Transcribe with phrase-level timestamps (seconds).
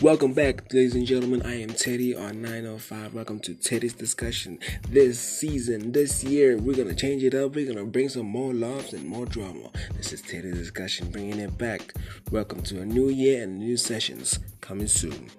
[0.00, 1.42] Welcome back, ladies and gentlemen.
[1.42, 3.14] I am Teddy on 905.
[3.14, 4.60] Welcome to Teddy's Discussion.
[4.88, 7.56] This season, this year, we're gonna change it up.
[7.56, 9.72] We're gonna bring some more laughs and more drama.
[9.96, 11.94] This is Teddy's Discussion, bringing it back.
[12.30, 15.30] Welcome to a new year and new sessions coming soon.